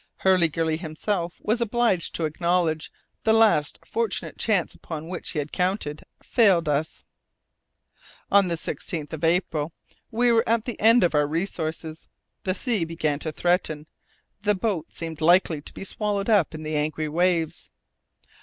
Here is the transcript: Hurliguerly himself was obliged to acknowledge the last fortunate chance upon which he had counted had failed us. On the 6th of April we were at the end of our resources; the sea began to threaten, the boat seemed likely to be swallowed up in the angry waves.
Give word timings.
Hurliguerly 0.23 0.77
himself 0.79 1.39
was 1.43 1.61
obliged 1.61 2.15
to 2.15 2.25
acknowledge 2.25 2.91
the 3.23 3.33
last 3.33 3.79
fortunate 3.85 4.35
chance 4.39 4.73
upon 4.73 5.09
which 5.09 5.29
he 5.29 5.37
had 5.37 5.51
counted 5.51 5.99
had 5.99 6.27
failed 6.27 6.67
us. 6.67 7.03
On 8.31 8.47
the 8.47 8.55
6th 8.55 9.13
of 9.13 9.23
April 9.23 9.73
we 10.09 10.31
were 10.31 10.43
at 10.49 10.65
the 10.65 10.79
end 10.79 11.03
of 11.03 11.13
our 11.13 11.27
resources; 11.27 12.09
the 12.45 12.55
sea 12.55 12.83
began 12.83 13.19
to 13.19 13.31
threaten, 13.31 13.85
the 14.41 14.55
boat 14.55 14.91
seemed 14.91 15.21
likely 15.21 15.61
to 15.61 15.71
be 15.71 15.83
swallowed 15.83 16.31
up 16.31 16.55
in 16.55 16.63
the 16.63 16.75
angry 16.75 17.07
waves. 17.07 17.69